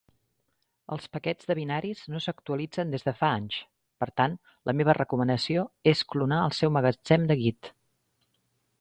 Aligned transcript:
Els 0.95 1.03
paquets 1.17 1.49
de 1.51 1.55
binaris 1.59 2.01
no 2.13 2.21
s'actualitzen 2.27 2.95
des 2.97 3.05
de 3.09 3.15
fa 3.21 3.31
anys, 3.43 3.59
per 4.05 4.09
tant 4.23 4.41
la 4.71 4.77
meva 4.83 4.99
recomanació 5.01 5.69
és 5.95 6.05
clonar 6.15 6.45
el 6.51 6.61
seu 6.63 6.77
magatzem 6.81 7.33
de 7.33 7.43
git. 7.47 7.75